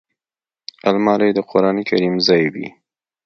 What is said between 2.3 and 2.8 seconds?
وي